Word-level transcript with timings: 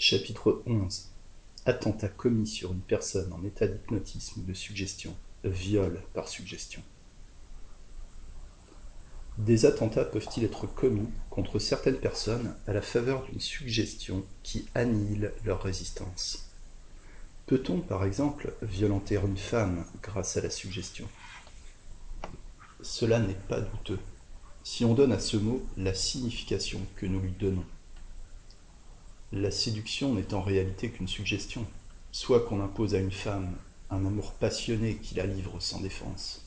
Chapitre 0.00 0.62
11 0.64 1.08
Attentat 1.66 2.06
commis 2.06 2.46
sur 2.46 2.72
une 2.72 2.82
personne 2.82 3.32
en 3.32 3.42
état 3.44 3.66
d'hypnotisme 3.66 4.40
ou 4.40 4.44
de 4.44 4.54
suggestion. 4.54 5.12
Viol 5.42 6.00
par 6.14 6.28
suggestion. 6.28 6.82
Des 9.38 9.66
attentats 9.66 10.04
peuvent-ils 10.04 10.44
être 10.44 10.68
commis 10.68 11.08
contre 11.30 11.58
certaines 11.58 11.98
personnes 11.98 12.54
à 12.68 12.72
la 12.72 12.80
faveur 12.80 13.24
d'une 13.24 13.40
suggestion 13.40 14.24
qui 14.44 14.68
annihile 14.76 15.32
leur 15.44 15.64
résistance? 15.64 16.48
Peut-on, 17.46 17.80
par 17.80 18.04
exemple, 18.04 18.54
violenter 18.62 19.16
une 19.16 19.36
femme 19.36 19.84
grâce 20.00 20.36
à 20.36 20.42
la 20.42 20.50
suggestion? 20.50 21.08
Cela 22.82 23.18
n'est 23.18 23.34
pas 23.34 23.60
douteux, 23.60 23.98
si 24.62 24.84
on 24.84 24.94
donne 24.94 25.12
à 25.12 25.18
ce 25.18 25.36
mot 25.36 25.60
la 25.76 25.92
signification 25.92 26.80
que 26.94 27.06
nous 27.06 27.20
lui 27.20 27.32
donnons. 27.32 27.66
La 29.32 29.50
séduction 29.50 30.14
n'est 30.14 30.32
en 30.32 30.40
réalité 30.40 30.88
qu'une 30.88 31.06
suggestion, 31.06 31.66
soit 32.12 32.40
qu'on 32.40 32.62
impose 32.62 32.94
à 32.94 32.98
une 32.98 33.12
femme 33.12 33.56
un 33.90 34.06
amour 34.06 34.32
passionné 34.32 34.96
qui 34.96 35.14
la 35.14 35.26
livre 35.26 35.60
sans 35.60 35.80
défense, 35.80 36.46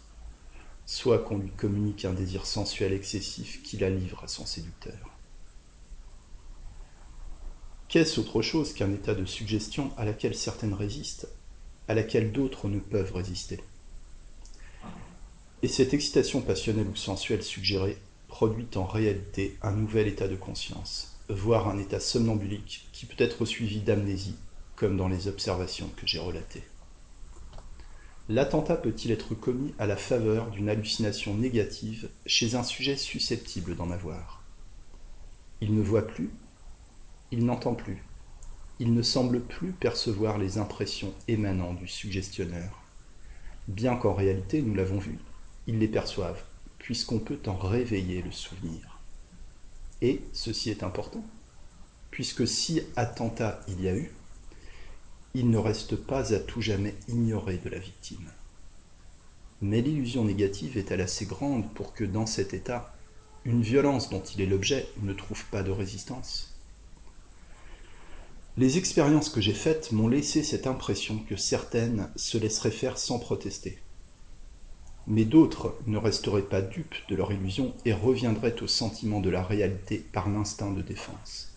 soit 0.88 1.20
qu'on 1.20 1.38
lui 1.38 1.52
communique 1.52 2.06
un 2.06 2.14
désir 2.14 2.48
sensuel 2.48 2.94
excessif 2.94 3.62
qui 3.62 3.78
la 3.78 3.92
livre 3.92 4.24
à 4.24 4.28
son 4.28 4.48
séducteur. 4.48 4.98
Qu'est-ce 7.88 8.20
autre 8.20 8.42
chose 8.42 8.74
qu'un 8.74 8.92
état 8.92 9.14
de 9.14 9.26
suggestion 9.26 9.92
à 9.96 10.04
laquelle 10.04 10.34
certaines 10.34 10.74
résistent, 10.74 11.28
à 11.88 11.94
laquelle 11.94 12.32
d'autres 12.32 12.68
ne 12.68 12.80
peuvent 12.80 13.14
résister? 13.14 13.60
Et 15.62 15.68
cette 15.68 15.94
excitation 15.94 16.42
passionnelle 16.42 16.88
ou 16.88 16.96
sensuelle 16.96 17.44
suggérée 17.44 17.98
produit 18.28 18.70
en 18.74 18.86
réalité 18.86 19.58
un 19.62 19.74
nouvel 19.74 20.08
état 20.08 20.28
de 20.28 20.36
conscience, 20.36 21.11
voire 21.32 21.70
un 21.70 21.78
état 21.78 22.00
somnambulique 22.00 22.88
qui 22.92 23.06
peut 23.06 23.24
être 23.24 23.46
suivi 23.46 23.80
d'amnésie, 23.80 24.36
comme 24.76 24.98
dans 24.98 25.08
les 25.08 25.28
observations 25.28 25.90
que 25.96 26.06
j'ai 26.06 26.20
relatées. 26.20 26.64
L'attentat 28.30 28.76
peut-il 28.76 29.12
être 29.12 29.34
commis 29.34 29.74
à 29.80 29.88
la 29.88 29.98
faveur 29.98 30.52
d'une 30.52 30.70
hallucination 30.70 31.36
négative 31.36 32.10
chez 32.26 32.56
un 32.56 32.64
sujet 32.64 32.98
susceptible 32.98 33.76
d'en 33.76 33.92
avoir? 33.92 34.44
Il 35.62 35.76
ne 35.76 35.82
voit 35.82 36.08
plus, 36.08 36.30
il 37.32 37.46
n'entend 37.46 37.76
plus, 37.76 38.04
il 38.80 38.94
ne 38.94 39.02
semble 39.02 39.42
plus 39.42 39.72
percevoir 39.72 40.38
les 40.38 40.58
impressions 40.58 41.14
émanant 41.28 41.74
du 41.74 41.88
suggestionneur, 41.88 42.82
bien 43.68 43.96
qu'en 43.96 44.14
réalité, 44.14 44.62
nous 44.62 44.76
l'avons 44.76 45.00
vu, 45.00 45.18
ils 45.68 45.80
les 45.80 45.88
perçoivent, 45.88 46.44
puisqu'on 46.78 47.20
peut 47.20 47.40
en 47.48 47.56
réveiller 47.56 48.22
le 48.22 48.32
souvenir. 48.32 48.91
Et 50.02 50.22
ceci 50.34 50.72
est 50.72 50.84
important, 50.84 51.24
puisque 52.10 52.48
si 52.48 52.82
attentat 52.96 53.60
il 53.68 53.82
y 53.82 53.88
a 53.88 53.96
eu, 53.96 54.12
il 55.34 55.50
ne 55.50 55.58
reste 55.58 55.96
pas 55.96 56.34
à 56.34 56.40
tout 56.40 56.62
jamais 56.62 56.96
ignoré 57.08 57.58
de 57.58 57.70
la 57.70 57.80
victime. 57.80 58.32
Mais 59.62 59.82
l'illusion 59.82 60.26
négative 60.26 60.78
est-elle 60.78 61.02
assez 61.02 61.26
grande 61.26 61.72
pour 61.74 61.94
que 61.94 62.04
dans 62.04 62.26
cet 62.26 62.54
état, 62.54 62.94
une 63.46 63.62
violence 63.62 64.10
dont 64.10 64.24
il 64.24 64.42
est 64.42 64.48
l'objet 64.48 64.88
ne 65.02 65.14
trouve 65.14 65.46
pas 65.46 65.62
de 65.62 65.72
résistance? 65.72 66.56
Les 68.58 68.78
expériences 68.78 69.30
que 69.30 69.40
j'ai 69.40 69.54
faites 69.54 69.92
m'ont 69.92 70.08
laissé 70.08 70.44
cette 70.44 70.68
impression 70.68 71.20
que 71.20 71.38
certaines 71.38 72.10
se 72.16 72.38
laisseraient 72.38 72.72
faire 72.72 72.98
sans 72.98 73.20
protester 73.20 73.80
mais 75.08 75.26
d'autres 75.26 75.76
ne 75.88 75.98
resteraient 75.98 76.42
pas 76.44 76.62
dupes 76.62 76.96
de 77.10 77.16
leur 77.16 77.32
illusion 77.32 77.74
et 77.86 77.94
reviendraient 77.94 78.62
au 78.62 78.68
sentiment 78.68 79.20
de 79.20 79.30
la 79.30 79.44
réalité 79.44 79.98
par 79.98 80.30
l'instinct 80.30 80.72
de 80.72 80.82
défense. 80.82 81.52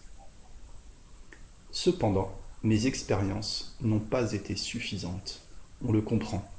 Cependant, 1.70 2.40
mes 2.62 2.86
expériences 2.86 3.76
n'ont 3.82 4.00
pas 4.00 4.32
été 4.32 4.56
suffisantes, 4.56 5.42
on 5.84 5.92
le 5.92 6.00
comprend, 6.00 6.50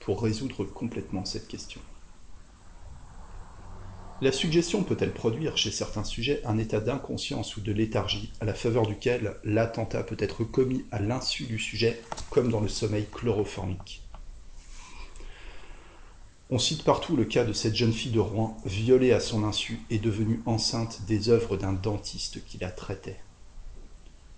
pour 0.00 0.22
résoudre 0.22 0.64
complètement 0.64 1.24
cette 1.24 1.48
question. 1.48 1.80
La 4.22 4.32
suggestion 4.32 4.82
peut-elle 4.82 5.12
produire 5.12 5.58
chez 5.58 5.70
certains 5.70 6.04
sujets 6.04 6.40
un 6.46 6.56
état 6.56 6.80
d'inconscience 6.80 7.56
ou 7.56 7.60
de 7.60 7.72
léthargie 7.72 8.32
à 8.40 8.46
la 8.46 8.54
faveur 8.54 8.86
duquel 8.86 9.36
l'attentat 9.44 10.02
peut 10.02 10.16
être 10.18 10.42
commis 10.42 10.86
à 10.90 11.00
l'insu 11.00 11.44
du 11.44 11.58
sujet, 11.58 12.00
comme 12.30 12.50
dans 12.50 12.60
le 12.60 12.68
sommeil 12.68 13.06
chloroformique 13.12 14.05
on 16.48 16.58
cite 16.58 16.84
partout 16.84 17.16
le 17.16 17.24
cas 17.24 17.44
de 17.44 17.52
cette 17.52 17.74
jeune 17.74 17.92
fille 17.92 18.12
de 18.12 18.20
Rouen, 18.20 18.56
violée 18.64 19.12
à 19.12 19.18
son 19.18 19.42
insu 19.42 19.80
et 19.90 19.98
devenue 19.98 20.40
enceinte 20.46 21.02
des 21.06 21.28
œuvres 21.28 21.56
d'un 21.56 21.72
dentiste 21.72 22.44
qui 22.44 22.58
la 22.58 22.70
traitait. 22.70 23.18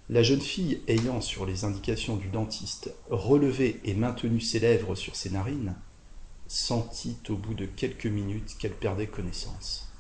La 0.08 0.22
jeune 0.22 0.40
fille 0.40 0.80
ayant, 0.88 1.20
sur 1.20 1.44
les 1.44 1.64
indications 1.64 2.16
du 2.16 2.28
dentiste, 2.28 2.94
relevé 3.10 3.78
et 3.84 3.92
maintenu 3.92 4.40
ses 4.40 4.58
lèvres 4.58 4.94
sur 4.94 5.16
ses 5.16 5.28
narines, 5.28 5.74
sentit 6.46 7.18
au 7.28 7.36
bout 7.36 7.52
de 7.52 7.66
quelques 7.66 8.06
minutes 8.06 8.56
qu'elle 8.58 8.72
perdait 8.72 9.06
connaissance. 9.06 9.92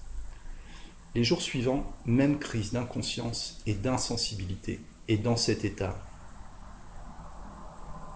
Les 1.14 1.24
jours 1.24 1.42
suivants, 1.42 1.92
même 2.06 2.38
crise 2.38 2.72
d'inconscience 2.72 3.60
et 3.66 3.74
d'insensibilité, 3.74 4.80
et 5.08 5.18
dans 5.18 5.36
cet 5.36 5.66
état, 5.66 6.02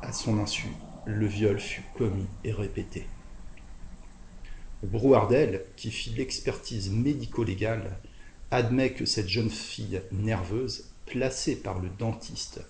à 0.00 0.12
son 0.12 0.38
insu, 0.38 0.68
le 1.04 1.26
viol 1.26 1.60
fut 1.60 1.84
commis 1.98 2.26
et 2.42 2.52
répété. 2.52 3.06
Brouardel, 4.82 5.64
qui 5.76 5.90
fit 5.90 6.10
l'expertise 6.10 6.90
médico-légale, 6.90 7.98
admet 8.50 8.92
que 8.92 9.06
cette 9.06 9.28
jeune 9.28 9.50
fille 9.50 10.02
nerveuse, 10.10 10.90
placée 11.06 11.56
par 11.56 11.78
le 11.78 11.88
dentiste 11.98 12.60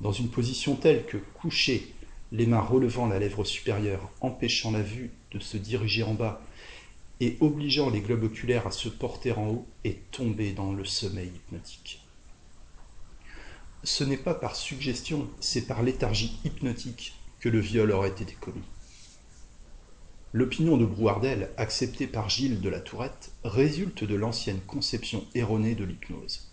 dans 0.00 0.12
une 0.12 0.28
position 0.28 0.74
telle 0.76 1.06
que 1.06 1.16
couchée, 1.16 1.94
les 2.32 2.46
mains 2.46 2.60
relevant 2.60 3.06
la 3.06 3.18
lèvre 3.18 3.44
supérieure, 3.44 4.10
empêchant 4.20 4.72
la 4.72 4.82
vue 4.82 5.10
de 5.30 5.38
se 5.38 5.56
diriger 5.56 6.02
en 6.02 6.14
bas 6.14 6.40
et 7.20 7.36
obligeant 7.40 7.90
les 7.90 8.00
globes 8.00 8.24
oculaires 8.24 8.66
à 8.66 8.72
se 8.72 8.88
porter 8.88 9.32
en 9.32 9.48
haut, 9.48 9.66
est 9.84 10.10
tombée 10.10 10.52
dans 10.52 10.72
le 10.72 10.84
sommeil 10.84 11.28
hypnotique. 11.28 12.02
Ce 13.84 14.02
n'est 14.02 14.16
pas 14.16 14.34
par 14.34 14.56
suggestion, 14.56 15.30
c'est 15.40 15.66
par 15.66 15.82
léthargie 15.82 16.38
hypnotique 16.44 17.14
que 17.38 17.48
le 17.48 17.60
viol 17.60 17.92
aurait 17.92 18.08
été 18.08 18.34
commis. 18.40 18.64
L'opinion 20.36 20.76
de 20.76 20.84
Brouardel, 20.84 21.50
acceptée 21.56 22.08
par 22.08 22.28
Gilles 22.28 22.60
de 22.60 22.68
la 22.68 22.80
Tourette, 22.80 23.30
résulte 23.44 24.02
de 24.02 24.16
l'ancienne 24.16 24.60
conception 24.66 25.24
erronée 25.36 25.76
de 25.76 25.84
l'hypnose. 25.84 26.50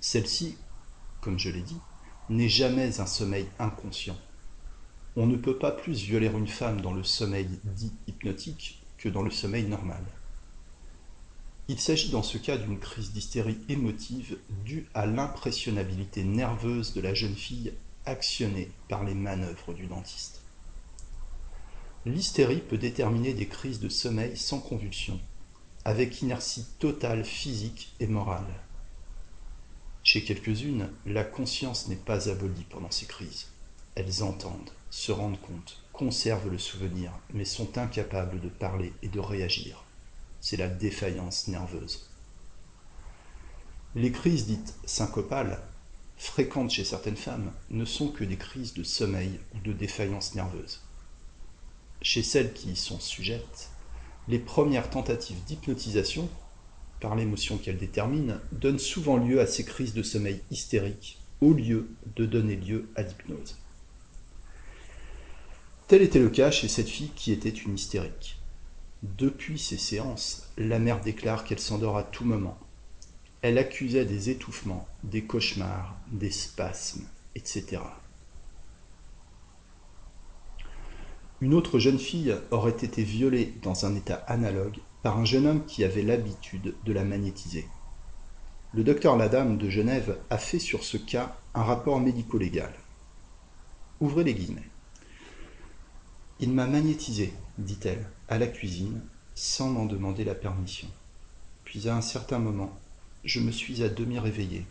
Celle-ci, 0.00 0.58
comme 1.22 1.38
je 1.38 1.48
l'ai 1.48 1.62
dit, 1.62 1.80
n'est 2.28 2.50
jamais 2.50 3.00
un 3.00 3.06
sommeil 3.06 3.46
inconscient. 3.58 4.18
On 5.16 5.24
ne 5.24 5.38
peut 5.38 5.56
pas 5.56 5.72
plus 5.72 6.02
violer 6.02 6.26
une 6.26 6.46
femme 6.46 6.82
dans 6.82 6.92
le 6.92 7.04
sommeil 7.04 7.48
dit 7.64 7.94
hypnotique 8.06 8.82
que 8.98 9.08
dans 9.08 9.22
le 9.22 9.30
sommeil 9.30 9.64
normal. 9.64 10.04
Il 11.68 11.80
s'agit 11.80 12.10
dans 12.10 12.22
ce 12.22 12.36
cas 12.36 12.58
d'une 12.58 12.78
crise 12.78 13.12
d'hystérie 13.12 13.60
émotive 13.70 14.36
due 14.62 14.90
à 14.92 15.06
l'impressionnabilité 15.06 16.22
nerveuse 16.22 16.92
de 16.92 17.00
la 17.00 17.14
jeune 17.14 17.34
fille 17.34 17.72
actionnée 18.04 18.70
par 18.88 19.04
les 19.04 19.14
manœuvres 19.14 19.72
du 19.72 19.86
dentiste. 19.86 20.43
L'hystérie 22.06 22.60
peut 22.60 22.76
déterminer 22.76 23.32
des 23.32 23.46
crises 23.46 23.80
de 23.80 23.88
sommeil 23.88 24.36
sans 24.36 24.60
convulsion, 24.60 25.18
avec 25.86 26.20
inertie 26.20 26.66
totale 26.78 27.24
physique 27.24 27.94
et 27.98 28.06
morale. 28.06 28.44
Chez 30.02 30.22
quelques-unes, 30.22 30.90
la 31.06 31.24
conscience 31.24 31.88
n'est 31.88 31.96
pas 31.96 32.28
abolie 32.28 32.66
pendant 32.68 32.90
ces 32.90 33.06
crises. 33.06 33.46
Elles 33.94 34.22
entendent, 34.22 34.70
se 34.90 35.12
rendent 35.12 35.40
compte, 35.40 35.82
conservent 35.94 36.50
le 36.50 36.58
souvenir, 36.58 37.10
mais 37.32 37.46
sont 37.46 37.78
incapables 37.78 38.38
de 38.38 38.50
parler 38.50 38.92
et 39.02 39.08
de 39.08 39.20
réagir. 39.20 39.82
C'est 40.42 40.58
la 40.58 40.68
défaillance 40.68 41.48
nerveuse. 41.48 42.10
Les 43.94 44.12
crises 44.12 44.44
dites 44.44 44.74
syncopales, 44.84 45.58
fréquentes 46.18 46.70
chez 46.70 46.84
certaines 46.84 47.16
femmes, 47.16 47.50
ne 47.70 47.86
sont 47.86 48.08
que 48.08 48.24
des 48.24 48.36
crises 48.36 48.74
de 48.74 48.82
sommeil 48.82 49.40
ou 49.54 49.60
de 49.60 49.72
défaillance 49.72 50.34
nerveuse 50.34 50.82
chez 52.02 52.22
celles 52.22 52.52
qui 52.52 52.70
y 52.70 52.76
sont 52.76 53.00
sujettes, 53.00 53.70
les 54.28 54.38
premières 54.38 54.90
tentatives 54.90 55.42
d'hypnotisation, 55.44 56.28
par 57.00 57.14
l'émotion 57.14 57.58
qu'elles 57.58 57.78
déterminent, 57.78 58.38
donnent 58.52 58.78
souvent 58.78 59.16
lieu 59.16 59.40
à 59.40 59.46
ces 59.46 59.64
crises 59.64 59.94
de 59.94 60.02
sommeil 60.02 60.40
hystériques, 60.50 61.18
au 61.40 61.52
lieu 61.52 61.88
de 62.16 62.24
donner 62.24 62.56
lieu 62.56 62.88
à 62.96 63.02
l'hypnose. 63.02 63.58
Tel 65.86 66.00
était 66.00 66.18
le 66.18 66.30
cas 66.30 66.50
chez 66.50 66.68
cette 66.68 66.88
fille 66.88 67.10
qui 67.14 67.30
était 67.32 67.50
une 67.50 67.74
hystérique. 67.74 68.38
Depuis 69.02 69.58
ces 69.58 69.76
séances, 69.76 70.48
la 70.56 70.78
mère 70.78 71.02
déclare 71.02 71.44
qu'elle 71.44 71.58
s'endort 71.58 71.98
à 71.98 72.04
tout 72.04 72.24
moment. 72.24 72.58
Elle 73.42 73.58
accusait 73.58 74.06
des 74.06 74.30
étouffements, 74.30 74.88
des 75.02 75.24
cauchemars, 75.24 75.98
des 76.10 76.30
spasmes, 76.30 77.04
etc. 77.34 77.82
Une 81.44 81.52
autre 81.52 81.78
jeune 81.78 81.98
fille 81.98 82.34
aurait 82.52 82.70
été 82.70 83.02
violée 83.02 83.52
dans 83.60 83.84
un 83.84 83.94
état 83.94 84.14
analogue 84.28 84.78
par 85.02 85.18
un 85.18 85.26
jeune 85.26 85.46
homme 85.46 85.66
qui 85.66 85.84
avait 85.84 86.00
l'habitude 86.00 86.74
de 86.86 86.92
la 86.94 87.04
magnétiser. 87.04 87.68
Le 88.72 88.82
docteur 88.82 89.18
Ladame 89.18 89.58
de 89.58 89.68
Genève 89.68 90.18
a 90.30 90.38
fait 90.38 90.58
sur 90.58 90.84
ce 90.84 90.96
cas 90.96 91.36
un 91.52 91.62
rapport 91.62 92.00
médico-légal. 92.00 92.72
Ouvrez 94.00 94.24
les 94.24 94.32
guillemets. 94.32 94.70
Il 96.40 96.50
m'a 96.50 96.66
magnétisé, 96.66 97.34
dit-elle, 97.58 98.08
à 98.28 98.38
la 98.38 98.46
cuisine, 98.46 99.02
sans 99.34 99.68
m'en 99.68 99.84
demander 99.84 100.24
la 100.24 100.34
permission. 100.34 100.88
Puis 101.64 101.90
à 101.90 101.94
un 101.94 102.00
certain 102.00 102.38
moment, 102.38 102.72
je 103.22 103.40
me 103.40 103.50
suis 103.50 103.82
à 103.82 103.90
demi 103.90 104.18
réveillé. 104.18 104.64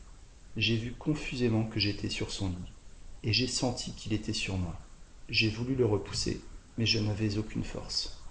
J'ai 0.58 0.78
vu 0.78 0.96
confusément 0.98 1.66
que 1.66 1.80
j'étais 1.80 2.10
sur 2.10 2.32
son 2.32 2.48
lit, 2.48 2.74
et 3.22 3.32
j'ai 3.32 3.46
senti 3.46 3.92
qu'il 3.92 4.14
était 4.14 4.34
sur 4.34 4.58
moi. 4.58 4.76
J'ai 5.30 5.50
voulu 5.50 5.76
le 5.76 5.86
repousser, 5.86 6.42
mais 6.78 6.86
je 6.86 7.00
n'avais 7.00 7.38
aucune 7.38 7.64
force. 7.64 8.22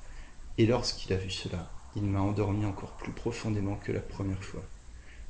Et 0.58 0.66
lorsqu'il 0.66 1.12
a 1.12 1.16
vu 1.16 1.30
cela, 1.30 1.70
il 1.96 2.04
m'a 2.04 2.20
endormi 2.20 2.64
encore 2.64 2.92
plus 2.92 3.12
profondément 3.12 3.76
que 3.76 3.92
la 3.92 4.00
première 4.00 4.42
fois. 4.42 4.62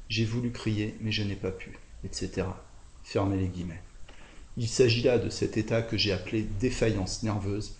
J'ai 0.08 0.24
voulu 0.24 0.50
crier, 0.52 0.96
mais 1.00 1.12
je 1.12 1.22
n'ai 1.22 1.36
pas 1.36 1.50
pu, 1.50 1.78
etc. 2.04 2.46
Fermez 3.02 3.36
les 3.36 3.48
guillemets. 3.48 3.82
Il 4.56 4.68
s'agit 4.68 5.02
là 5.02 5.18
de 5.18 5.30
cet 5.30 5.56
état 5.56 5.82
que 5.82 5.96
j'ai 5.96 6.12
appelé 6.12 6.42
défaillance 6.60 7.22
nerveuse 7.22 7.76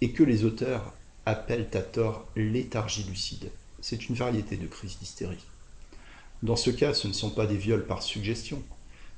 et 0.00 0.12
que 0.12 0.22
les 0.22 0.44
auteurs 0.44 0.92
appellent 1.24 1.68
à 1.72 1.80
tort 1.80 2.26
léthargie 2.34 3.04
lucide. 3.04 3.50
C'est 3.80 4.08
une 4.08 4.16
variété 4.16 4.56
de 4.56 4.66
crise 4.66 4.98
d'hystérie. 4.98 5.44
Dans 6.42 6.56
ce 6.56 6.70
cas, 6.70 6.94
ce 6.94 7.08
ne 7.08 7.12
sont 7.12 7.30
pas 7.30 7.46
des 7.46 7.56
viols 7.56 7.86
par 7.86 8.02
suggestion, 8.02 8.62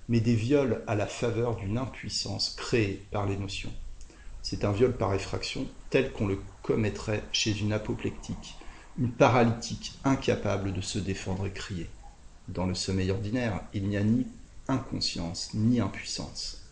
mais 0.08 0.20
des 0.20 0.34
viols 0.34 0.82
à 0.86 0.94
la 0.94 1.06
faveur 1.06 1.56
d'une 1.56 1.78
impuissance 1.78 2.54
créée 2.56 3.02
par 3.10 3.26
l'émotion. 3.26 3.72
C'est 4.50 4.64
un 4.64 4.72
viol 4.72 4.96
par 4.96 5.12
effraction 5.12 5.66
tel 5.90 6.10
qu'on 6.10 6.26
le 6.26 6.38
commettrait 6.62 7.22
chez 7.32 7.60
une 7.60 7.74
apoplectique, 7.74 8.54
une 8.98 9.12
paralytique 9.12 9.92
incapable 10.04 10.72
de 10.72 10.80
se 10.80 10.98
défendre 10.98 11.46
et 11.46 11.52
crier. 11.52 11.90
Dans 12.48 12.64
le 12.64 12.74
sommeil 12.74 13.10
ordinaire, 13.10 13.60
il 13.74 13.86
n'y 13.86 13.98
a 13.98 14.02
ni 14.02 14.26
inconscience 14.66 15.52
ni 15.52 15.80
impuissance. 15.80 16.62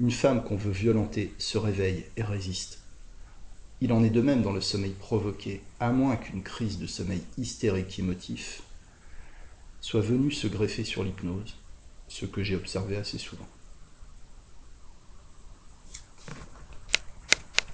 Une 0.00 0.10
femme 0.10 0.42
qu'on 0.42 0.56
veut 0.56 0.72
violenter 0.72 1.32
se 1.38 1.56
réveille 1.56 2.04
et 2.16 2.24
résiste. 2.24 2.80
Il 3.80 3.92
en 3.92 4.02
est 4.02 4.10
de 4.10 4.20
même 4.20 4.42
dans 4.42 4.50
le 4.50 4.60
sommeil 4.60 4.94
provoqué, 4.98 5.62
à 5.78 5.92
moins 5.92 6.16
qu'une 6.16 6.42
crise 6.42 6.80
de 6.80 6.88
sommeil 6.88 7.22
hystérique 7.38 7.96
émotif 7.96 8.64
soit 9.80 10.00
venue 10.00 10.32
se 10.32 10.48
greffer 10.48 10.82
sur 10.82 11.04
l'hypnose, 11.04 11.54
ce 12.08 12.26
que 12.26 12.42
j'ai 12.42 12.56
observé 12.56 12.96
assez 12.96 13.18
souvent. 13.18 13.46